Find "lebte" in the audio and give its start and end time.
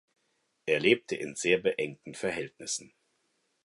0.79-1.15